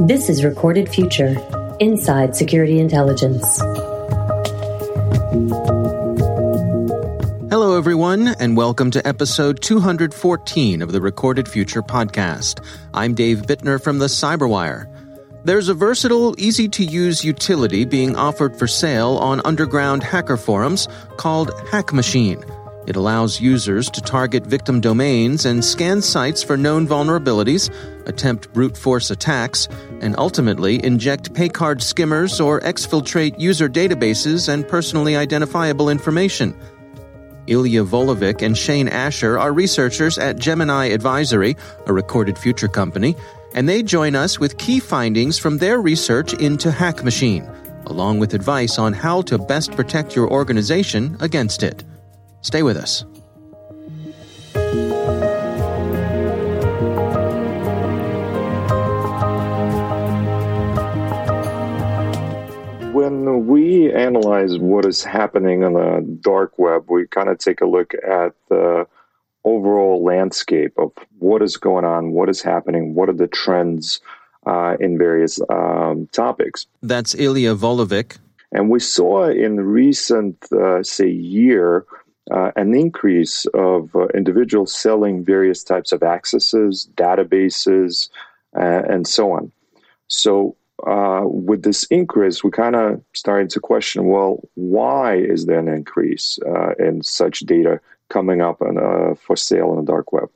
[0.00, 1.36] This is Recorded Future
[1.78, 3.58] Inside Security Intelligence.
[7.50, 12.64] Hello, everyone, and welcome to episode 214 of the Recorded Future podcast.
[12.94, 14.86] I'm Dave Bittner from the Cyberwire.
[15.44, 20.88] There's a versatile, easy to use utility being offered for sale on underground hacker forums
[21.18, 22.42] called HackMachine.
[22.90, 27.70] It allows users to target victim domains and scan sites for known vulnerabilities,
[28.08, 29.68] attempt brute force attacks,
[30.00, 36.52] and ultimately inject paycard skimmers or exfiltrate user databases and personally identifiable information.
[37.46, 43.14] Ilya Volovic and Shane Asher are researchers at Gemini Advisory, a recorded future company,
[43.54, 47.46] and they join us with key findings from their research into HackMachine,
[47.86, 51.84] along with advice on how to best protect your organization against it.
[52.42, 53.04] Stay with us.
[62.92, 67.66] When we analyze what is happening on the dark web, we kind of take a
[67.66, 68.86] look at the
[69.44, 74.00] overall landscape of what is going on, what is happening, what are the trends
[74.46, 76.66] uh, in various um, topics.
[76.82, 78.18] That's Ilya Volovic.
[78.52, 81.86] And we saw in recent, uh, say, year,
[82.30, 88.08] uh, an increase of uh, individuals selling various types of accesses, databases,
[88.56, 89.50] uh, and so on.
[90.08, 95.58] So, uh, with this increase, we kind of started to question well, why is there
[95.58, 100.12] an increase uh, in such data coming up on, uh, for sale on the dark
[100.12, 100.30] web?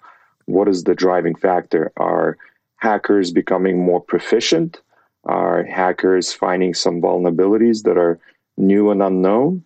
[0.46, 1.92] What is the driving factor?
[1.96, 2.36] Are
[2.76, 4.80] hackers becoming more proficient?
[5.24, 8.18] Are hackers finding some vulnerabilities that are
[8.58, 9.64] new and unknown?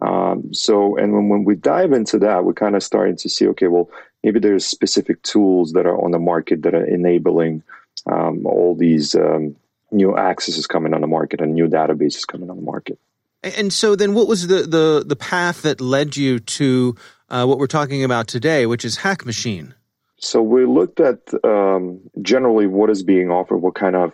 [0.00, 3.46] Um, so, and when, when we dive into that, we're kind of starting to see,
[3.48, 3.90] okay, well,
[4.24, 7.62] maybe there's specific tools that are on the market that are enabling
[8.10, 9.56] um, all these um,
[9.90, 12.98] new accesses coming on the market and new databases coming on the market.
[13.42, 16.94] And so, then, what was the the, the path that led you to
[17.30, 19.72] uh, what we're talking about today, which is HackMachine?
[20.18, 24.12] So we looked at um, generally what is being offered, what kind of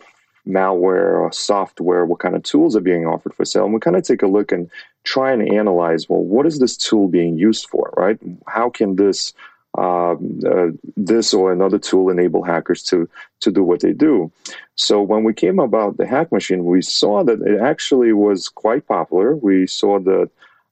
[0.48, 3.64] malware or software, what kind of tools are being offered for sale.
[3.64, 4.70] And we kind of take a look and
[5.04, 8.18] try and analyze, well, what is this tool being used for, right?
[8.46, 9.32] How can this
[9.76, 13.08] um, uh, this or another tool enable hackers to
[13.40, 14.32] to do what they do.
[14.74, 18.86] So when we came about the hack machine, we saw that it actually was quite
[18.86, 19.36] popular.
[19.36, 20.30] We saw that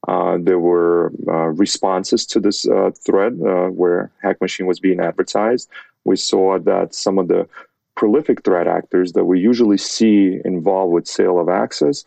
[0.09, 5.01] uh, there were uh, responses to this uh, thread uh, where hack machine was being
[5.01, 5.69] advertised.
[6.05, 7.47] We saw that some of the
[7.95, 12.05] prolific threat actors that we usually see involved with sale of access,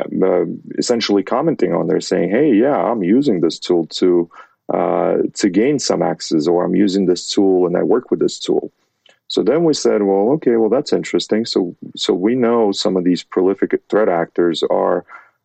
[0.00, 0.44] um, uh,
[0.78, 4.30] essentially commenting on there, saying, "Hey, yeah, I'm using this tool to
[4.72, 8.38] uh, to gain some access, or I'm using this tool and I work with this
[8.38, 8.70] tool."
[9.28, 13.04] So then we said, "Well, okay, well that's interesting." So so we know some of
[13.04, 15.04] these prolific threat actors are.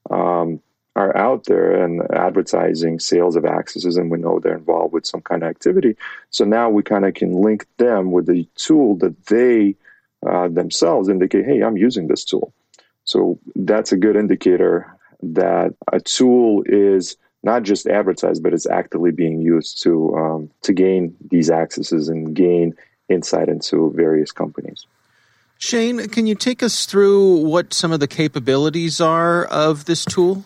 [0.10, 0.62] Um,
[0.96, 5.22] are out there and advertising sales of accesses and we know they're involved with some
[5.22, 5.96] kind of activity
[6.30, 9.76] so now we kind of can link them with the tool that they
[10.28, 12.54] uh, themselves indicate, hey, I'm using this tool.
[13.04, 19.12] So that's a good indicator that a tool is not just advertised, but it's actively
[19.12, 22.74] being used to um, to gain these accesses and gain
[23.10, 24.86] insight into various companies.
[25.58, 30.44] Shane, can you take us through what some of the capabilities are of this tool?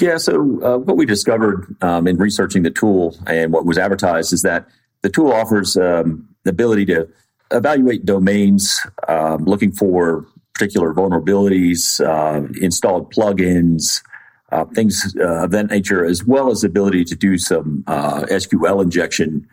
[0.00, 4.32] Yeah, so uh, what we discovered um, in researching the tool and what was advertised
[4.32, 4.68] is that
[5.02, 7.08] the tool offers um, the ability to
[7.50, 14.02] evaluate domains, um, looking for particular vulnerabilities, uh, installed plugins,
[14.50, 18.22] uh, things uh, of that nature, as well as the ability to do some uh,
[18.22, 19.46] SQL injection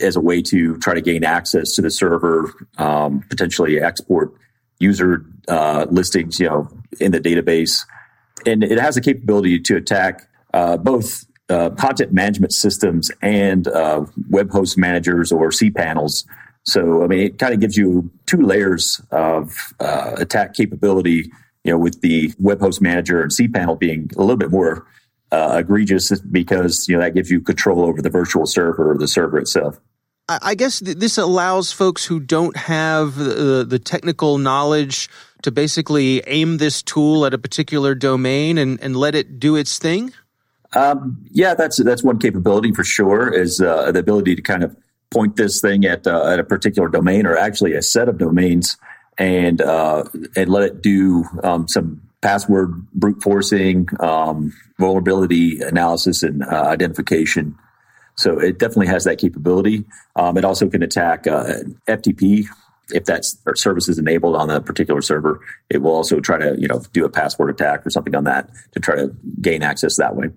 [0.00, 4.32] as a way to try to gain access to the server, um, potentially export
[4.78, 6.68] user uh, listings, you know,
[7.00, 7.84] in the database,
[8.46, 13.66] and it has the capability to attack uh, both content management systems and
[14.28, 16.24] web host managers or cPanels
[16.68, 21.30] so, I mean, it kind of gives you two layers of uh, attack capability,
[21.64, 24.86] you know, with the web host manager and cPanel being a little bit more
[25.32, 29.08] uh, egregious because, you know, that gives you control over the virtual server or the
[29.08, 29.80] server itself.
[30.28, 35.08] I guess this allows folks who don't have the, the technical knowledge
[35.42, 39.78] to basically aim this tool at a particular domain and, and let it do its
[39.78, 40.12] thing.
[40.74, 43.32] Um, yeah, that's that's one capability for sure.
[43.32, 44.76] Is uh, the ability to kind of
[45.10, 48.76] point this thing at uh, at a particular domain or actually a set of domains
[49.18, 50.04] and uh,
[50.36, 57.56] and let it do um, some password brute forcing, um, vulnerability analysis, and uh, identification.
[58.16, 59.84] So it definitely has that capability.
[60.16, 62.48] Um, it also can attack uh, FTP
[62.90, 63.24] if that
[63.54, 67.04] service is enabled on a particular server, it will also try to you know do
[67.04, 70.30] a password attack or something on that to try to gain access that way.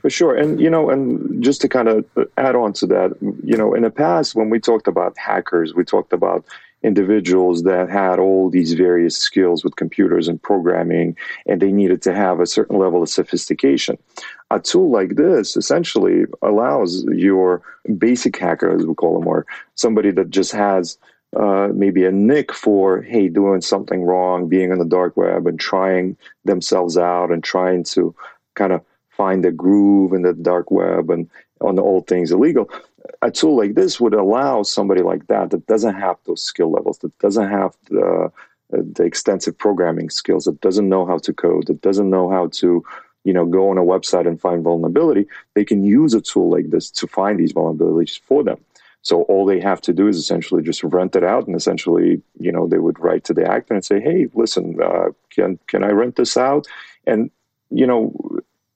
[0.00, 0.34] For sure.
[0.34, 2.04] And, you know, and just to kind of
[2.38, 5.84] add on to that, you know, in the past, when we talked about hackers, we
[5.84, 6.44] talked about
[6.82, 11.14] individuals that had all these various skills with computers and programming,
[11.46, 13.98] and they needed to have a certain level of sophistication.
[14.50, 17.60] A tool like this essentially allows your
[17.98, 19.44] basic hacker, as we call them, or
[19.74, 20.96] somebody that just has
[21.36, 25.60] uh, maybe a nick for hey doing something wrong being on the dark web and
[25.60, 28.12] trying themselves out and trying to
[28.56, 28.82] kind of
[29.22, 31.28] find a groove in the dark web and
[31.60, 32.66] on all things illegal.
[33.22, 36.98] A tool like this would allow somebody like that that doesn't have those skill levels,
[36.98, 38.32] that doesn't have the,
[38.70, 42.68] the extensive programming skills, that doesn't know how to code, that doesn't know how to
[43.24, 46.68] you know go on a website and find vulnerability they can use a tool like
[46.70, 48.58] this to find these vulnerabilities for them
[49.02, 52.52] so all they have to do is essentially just rent it out, and essentially, you
[52.52, 55.90] know, they would write to the actor and say, "Hey, listen, uh, can can I
[56.00, 56.66] rent this out?"
[57.06, 57.30] And
[57.70, 58.12] you know,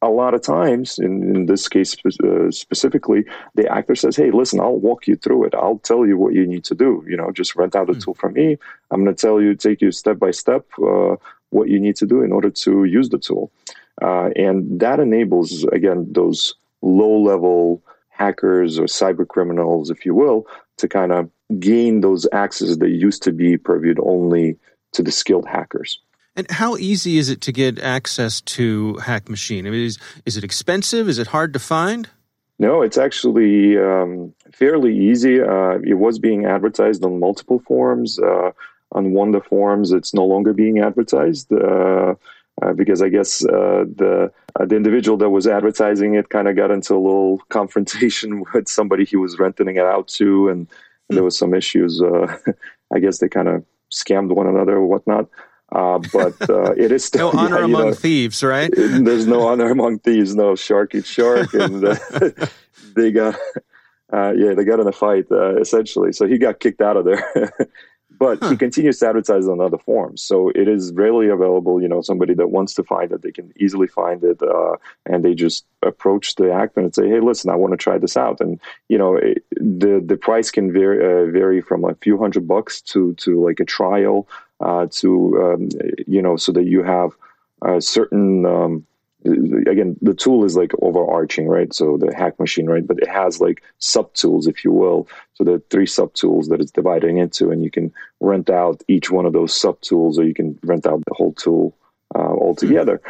[0.04, 3.24] a lot of times, in, in this case uh, specifically,
[3.54, 5.54] the actor says, "Hey, listen, I'll walk you through it.
[5.54, 7.04] I'll tell you what you need to do.
[7.08, 8.00] You know, just rent out a mm-hmm.
[8.00, 8.58] tool from me.
[8.90, 11.16] I'm going to tell you, take you step by step uh,
[11.50, 13.50] what you need to do in order to use the tool."
[14.02, 20.46] Uh, and that enables again those low level hackers or cyber criminals, if you will,
[20.76, 24.56] to kind of gain those access that used to be purviewed only
[24.92, 26.00] to the skilled hackers.
[26.36, 29.66] And how easy is it to get access to HackMachine?
[29.66, 31.08] I mean, is, is it expensive?
[31.08, 32.08] Is it hard to find?
[32.58, 35.40] No, it's actually um, fairly easy.
[35.40, 38.18] Uh, it was being advertised on multiple forums.
[38.18, 38.52] Uh,
[38.92, 42.14] on one of the forums, it's no longer being advertised uh,
[42.62, 46.54] uh because I guess uh, the uh, the individual that was advertising it kind of
[46.54, 50.68] got into a little confrontation with somebody he was renting it out to, and
[51.08, 52.00] there was some issues.
[52.94, 55.28] I guess they kind of scammed one another or whatnot.
[55.74, 58.70] Uh, but uh, it is still no honor yeah, among know, thieves, right?
[58.76, 60.34] there's no honor among thieves.
[60.34, 61.96] No shark eats shark, and uh,
[62.94, 63.34] they got
[64.12, 66.12] uh, yeah they got in a fight uh, essentially.
[66.12, 67.52] So he got kicked out of there.
[68.16, 68.50] but huh.
[68.50, 71.82] he continues to advertise on other forms, so it is readily available.
[71.82, 74.76] You know, somebody that wants to find it, they can easily find it, uh,
[75.06, 78.16] and they just approach the actor and say, "Hey, listen, I want to try this
[78.16, 82.46] out." And you know, it, the the price can vary vary from a few hundred
[82.46, 84.28] bucks to to like a trial
[84.60, 85.68] uh, to um,
[86.06, 87.10] you know so that you have
[87.62, 88.86] a certain um,
[89.24, 91.72] again the tool is like overarching right?
[91.72, 92.86] So the hack machine right?
[92.86, 95.08] But it has like sub tools if you will.
[95.34, 99.10] So the three sub tools that it's dividing into and you can rent out each
[99.10, 101.76] one of those sub tools or you can rent out the whole tool
[102.14, 103.00] uh, altogether.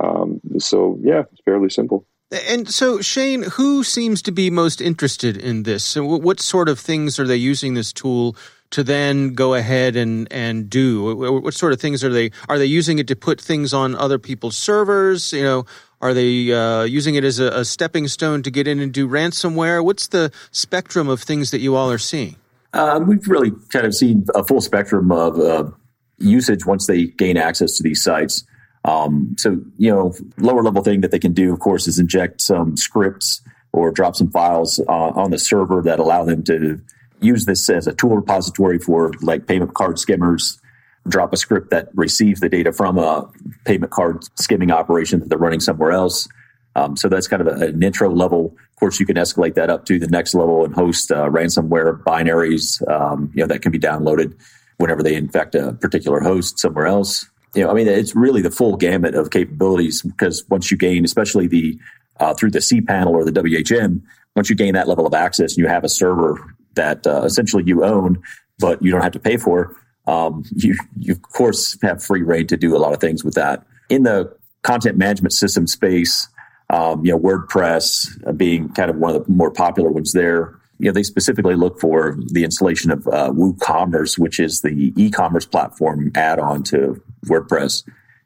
[0.00, 2.06] Um, so yeah it's fairly simple.
[2.48, 5.84] And so, Shane, who seems to be most interested in this?
[5.84, 8.34] So, what sort of things are they using this tool
[8.74, 11.14] to then go ahead and and do?
[11.14, 14.18] What sort of things are they are they using it to put things on other
[14.18, 15.32] people's servers?
[15.32, 15.66] You know,
[16.00, 19.08] are they uh, using it as a, a, stepping stone to get in and do
[19.08, 19.84] ransomware?
[19.84, 22.34] What's the spectrum of things that you all are seeing?
[22.72, 25.70] Uh, we've really kind of seen a full spectrum of uh,
[26.18, 28.44] usage once they gain access to these sites.
[28.84, 32.40] Um, so, you know, lower level thing that they can do, of course, is inject
[32.40, 33.40] some scripts
[33.72, 36.80] or drop some files uh, on the server that allow them to
[37.20, 40.60] use this as a tool repository for like payment card skimmers,
[41.08, 43.30] drop a script that receives the data from a
[43.64, 46.28] payment card skimming operation that they're running somewhere else.
[46.76, 48.56] Um, so that's kind of a, an intro level.
[48.70, 52.02] Of course, you can escalate that up to the next level and host uh, ransomware
[52.02, 52.86] binaries.
[52.90, 54.34] Um, you know that can be downloaded
[54.78, 57.26] whenever they infect a particular host somewhere else.
[57.54, 61.04] You know, I mean, it's really the full gamut of capabilities because once you gain,
[61.04, 61.78] especially the
[62.18, 64.02] uh, through the cPanel or the WHM,
[64.34, 67.64] once you gain that level of access and you have a server that uh, essentially
[67.66, 68.22] you own,
[68.58, 69.74] but you don't have to pay for.
[70.06, 73.34] Um, you, you of course have free rein to do a lot of things with
[73.34, 73.66] that.
[73.88, 76.28] In the content management system space,
[76.70, 80.58] um, you know, WordPress uh, being kind of one of the more popular ones there.
[80.78, 85.46] You know, they specifically look for the installation of uh, WooCommerce, which is the e-commerce
[85.46, 87.84] platform add-on to WordPress.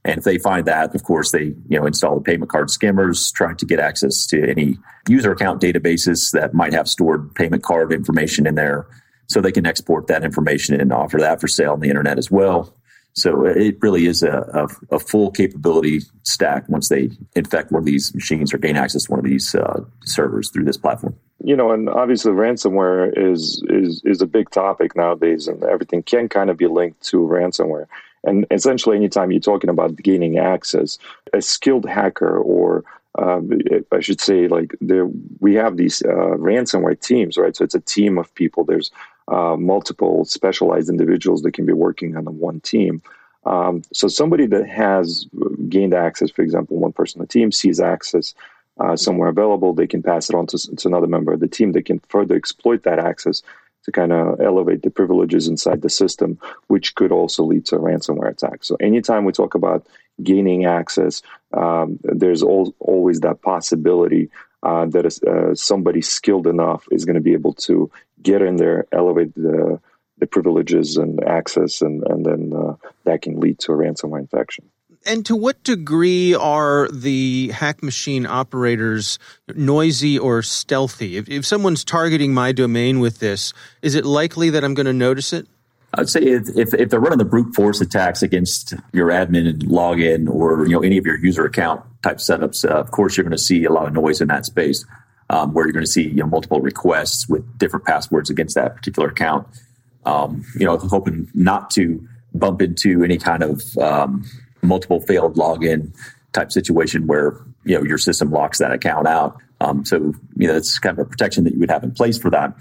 [0.08, 3.30] And if they find that, of course, they you know install the payment card skimmers,
[3.30, 7.92] trying to get access to any user account databases that might have stored payment card
[7.92, 8.86] information in there,
[9.26, 12.30] so they can export that information and offer that for sale on the internet as
[12.30, 12.74] well.
[13.12, 17.84] So it really is a, a, a full capability stack once they infect one of
[17.84, 21.16] these machines or gain access to one of these uh, servers through this platform.
[21.44, 26.30] You know, and obviously ransomware is is is a big topic nowadays, and everything can
[26.30, 27.88] kind of be linked to ransomware.
[28.24, 30.98] And essentially, anytime you're talking about gaining access,
[31.32, 32.84] a skilled hacker or
[33.18, 33.50] um,
[33.90, 35.08] I should say, like there,
[35.40, 37.56] we have these uh, ransomware teams, right?
[37.56, 38.64] So it's a team of people.
[38.64, 38.90] There's
[39.26, 43.02] uh, multiple specialized individuals that can be working on one team.
[43.44, 45.26] Um, so somebody that has
[45.68, 48.34] gained access, for example, one person on the team sees access
[48.78, 51.72] uh, somewhere available, they can pass it on to, to another member of the team.
[51.72, 53.42] They can further exploit that access
[53.88, 57.78] to kind of elevate the privileges inside the system, which could also lead to a
[57.78, 58.62] ransomware attack.
[58.62, 59.86] So anytime we talk about
[60.22, 61.22] gaining access,
[61.54, 64.28] um, there's al- always that possibility
[64.62, 67.90] uh, that uh, somebody skilled enough is going to be able to
[68.22, 69.80] get in there, elevate the,
[70.18, 74.68] the privileges and access, and, and then uh, that can lead to a ransomware infection.
[75.06, 79.18] And to what degree are the hack machine operators
[79.54, 81.16] noisy or stealthy?
[81.16, 84.92] If, if someone's targeting my domain with this, is it likely that I'm going to
[84.92, 85.46] notice it?
[85.94, 90.28] I'd say if, if, if, they're running the brute force attacks against your admin login
[90.28, 93.36] or you know any of your user account type setups, uh, of course you're going
[93.36, 94.84] to see a lot of noise in that space
[95.30, 98.76] um, where you're going to see you know multiple requests with different passwords against that
[98.76, 99.46] particular account.
[100.04, 104.24] Um, you know, hoping not to bump into any kind of um,
[104.62, 105.94] multiple failed login
[106.32, 109.36] type situation where you know your system locks that account out.
[109.60, 112.18] Um, so you know it's kind of a protection that you would have in place
[112.18, 112.54] for that.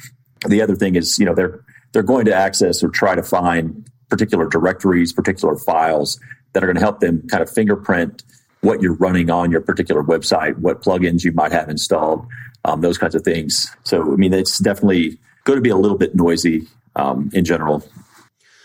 [0.48, 1.64] The other thing is you know they're
[1.94, 6.20] they're going to access or try to find particular directories, particular files
[6.54, 8.24] that are going to help them kind of fingerprint
[8.62, 12.26] what you're running on your particular website, what plugins you might have installed,
[12.66, 13.76] um, those kinds of things.
[13.84, 17.88] So I mean it's definitely going to be a little bit noisy um, in general.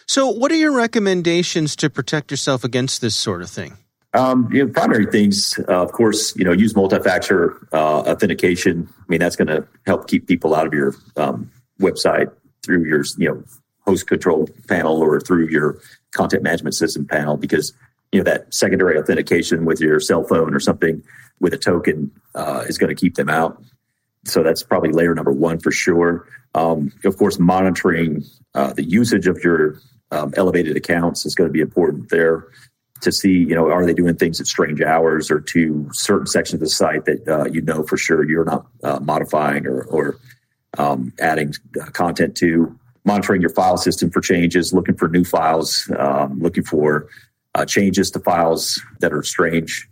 [0.06, 3.76] So, what are your recommendations to protect yourself against this sort of thing?
[4.14, 8.88] Um, you know, primary things, uh, of course, you know, use multi-factor uh, authentication.
[8.98, 12.30] I mean, that's going to help keep people out of your um, website
[12.62, 13.42] through your, you know,
[13.86, 15.80] host control panel or through your
[16.12, 17.72] content management system panel because
[18.12, 21.02] you know that secondary authentication with your cell phone or something
[21.40, 23.62] with a token uh, is going to keep them out.
[24.24, 26.28] So that's probably layer number one for sure.
[26.54, 29.80] Um, of course, monitoring uh, the usage of your
[30.12, 32.46] um, elevated accounts is going to be important there
[33.00, 36.54] to see, you know, are they doing things at strange hours or to certain sections
[36.54, 40.16] of the site that uh, you know for sure you're not uh, modifying or, or
[40.78, 42.78] um, adding uh, content to.
[43.04, 47.08] Monitoring your file system for changes, looking for new files, um, looking for
[47.56, 49.88] uh, changes to files that are strange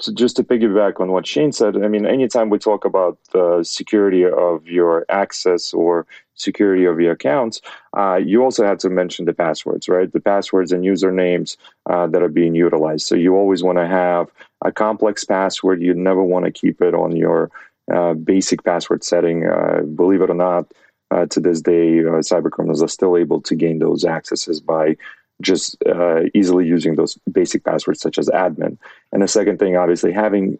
[0.00, 3.62] so just to piggyback on what Shane said, I mean, anytime we talk about the
[3.62, 6.06] security of your access or
[6.38, 7.60] security of your accounts,
[7.96, 10.12] uh, you also have to mention the passwords, right?
[10.12, 11.56] The passwords and usernames
[11.90, 13.06] uh, that are being utilized.
[13.06, 14.30] So you always want to have
[14.64, 15.82] a complex password.
[15.82, 17.50] You never want to keep it on your
[17.92, 19.46] uh, basic password setting.
[19.46, 20.72] Uh, believe it or not,
[21.10, 24.96] uh, to this day, uh, cyber criminals are still able to gain those accesses by
[25.40, 28.76] just uh, easily using those basic passwords such as admin.
[29.12, 30.58] And the second thing, obviously, having,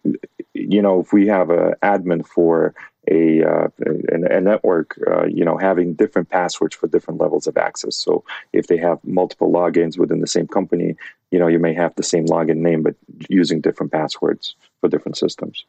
[0.53, 2.73] you know, if we have an admin for
[3.07, 7.57] a, uh, a, a, network, uh, you know, having different passwords for different levels of
[7.57, 7.95] access.
[7.95, 10.95] So if they have multiple logins within the same company,
[11.31, 12.95] you know, you may have the same login name, but
[13.29, 15.65] using different passwords for different systems.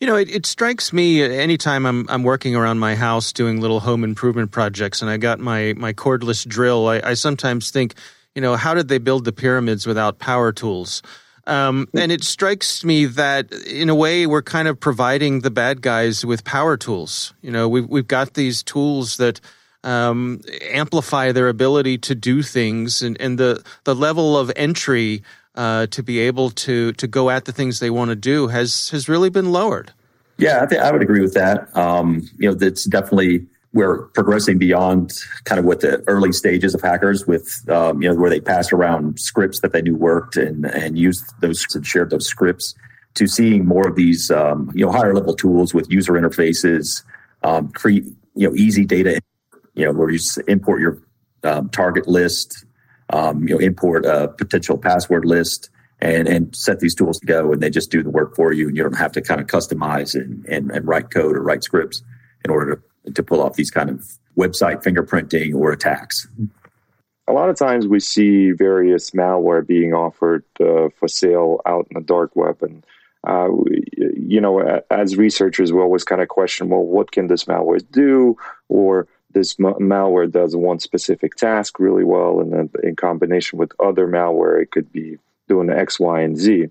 [0.00, 3.80] You know, it, it strikes me anytime I'm I'm working around my house doing little
[3.80, 6.88] home improvement projects, and I got my my cordless drill.
[6.88, 7.94] I, I sometimes think,
[8.34, 11.00] you know, how did they build the pyramids without power tools?
[11.46, 15.82] Um, and it strikes me that in a way we're kind of providing the bad
[15.82, 17.34] guys with power tools.
[17.42, 19.40] You know, we've we've got these tools that
[19.82, 25.22] um, amplify their ability to do things, and, and the the level of entry
[25.54, 28.88] uh, to be able to to go at the things they want to do has
[28.90, 29.92] has really been lowered.
[30.38, 31.74] Yeah, I I would agree with that.
[31.76, 35.12] Um, you know, that's definitely we're progressing beyond
[35.44, 38.72] kind of what the early stages of hackers with um, you know where they passed
[38.72, 42.74] around scripts that they knew worked and and used those and shared those scripts
[43.14, 47.02] to seeing more of these um, you know higher level tools with user interfaces
[47.42, 48.04] um, create
[48.34, 49.20] you know easy data
[49.74, 51.02] you know where you import your
[51.42, 52.64] um, target list
[53.10, 55.68] um, you know import a potential password list
[56.00, 58.68] and and set these tools to go and they just do the work for you
[58.68, 61.64] and you don't have to kind of customize and and, and write code or write
[61.64, 62.02] scripts
[62.44, 62.82] in order to
[63.12, 64.04] to pull off these kind of
[64.36, 66.26] website fingerprinting or attacks?
[67.26, 71.94] A lot of times we see various malware being offered uh, for sale out in
[71.94, 72.62] the dark web.
[72.62, 72.84] And,
[73.26, 73.48] uh,
[73.96, 78.36] you know, as researchers, we always kind of question, well, what can this malware do?
[78.68, 84.06] Or this malware does one specific task really well, and then in combination with other
[84.06, 86.66] malware, it could be doing X, Y, and Z.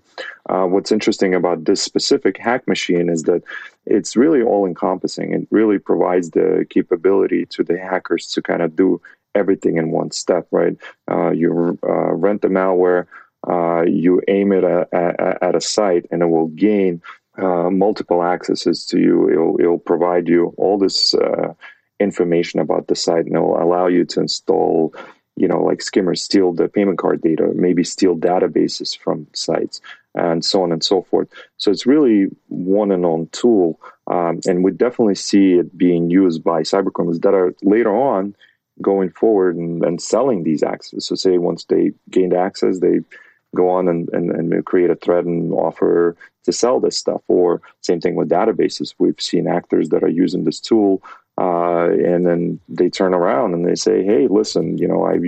[0.48, 3.42] Uh, what's interesting about this specific hack machine is that
[3.86, 5.32] it's really all encompassing.
[5.32, 9.00] It really provides the capability to the hackers to kind of do
[9.34, 10.76] everything in one step, right?
[11.10, 13.06] Uh, you uh, rent the malware,
[13.48, 17.02] uh, you aim it at, at, at, a site, and it will gain
[17.36, 19.28] uh, multiple accesses to you.
[19.30, 21.52] It'll, it'll provide you all this uh,
[22.00, 24.94] information about the site and it'll allow you to install,
[25.36, 29.80] you know, like skimmers steal the payment card data, maybe steal databases from sites,
[30.14, 31.28] and so on and so forth.
[31.56, 33.80] So it's really one and on tool.
[34.06, 38.36] Um, and we definitely see it being used by cybercriminals that are later on
[38.82, 41.06] going forward and, and selling these access.
[41.06, 43.00] So, say once they gained access, they
[43.54, 47.22] go on and, and, and create a thread and offer to sell this stuff.
[47.28, 48.94] Or same thing with databases.
[48.98, 51.02] We've seen actors that are using this tool,
[51.38, 55.18] uh, and then they turn around and they say, "Hey, listen, you know, I,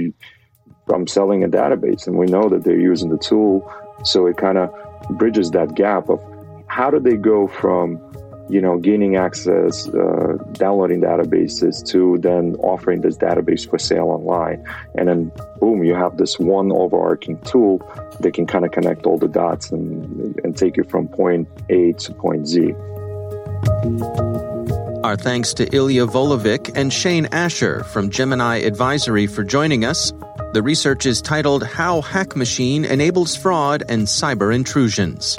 [0.92, 3.70] I'm selling a database," and we know that they're using the tool.
[4.04, 4.70] So it kind of
[5.10, 6.20] bridges that gap of
[6.68, 8.00] how do they go from
[8.48, 14.64] you know, gaining access, uh, downloading databases to then offering this database for sale online.
[14.94, 17.78] And then, boom, you have this one overarching tool
[18.20, 21.92] that can kind of connect all the dots and, and take you from point A
[21.92, 22.74] to point Z.
[25.06, 30.12] Our thanks to Ilya Volovic and Shane Asher from Gemini Advisory for joining us.
[30.52, 35.38] The research is titled How HackMachine Enables Fraud and Cyber Intrusions.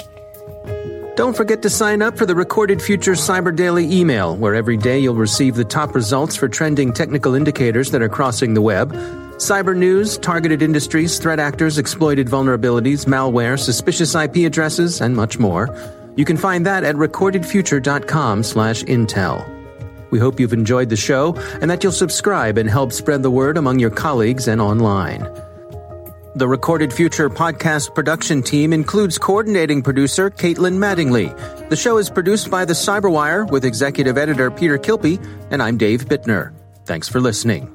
[1.16, 4.98] Don't forget to sign up for the Recorded Future Cyber Daily email, where every day
[4.98, 8.94] you'll receive the top results for trending technical indicators that are crossing the web.
[9.36, 15.68] Cyber news, targeted industries, threat actors, exploited vulnerabilities, malware, suspicious IP addresses, and much more.
[16.16, 19.57] You can find that at recordedfuture.com/intel.
[20.10, 23.56] We hope you've enjoyed the show and that you'll subscribe and help spread the word
[23.56, 25.26] among your colleagues and online.
[26.34, 31.36] The Recorded Future podcast production team includes coordinating producer Caitlin Mattingly.
[31.68, 35.18] The show is produced by The Cyberwire with executive editor Peter Kilpe,
[35.50, 36.52] and I'm Dave Bittner.
[36.84, 37.74] Thanks for listening.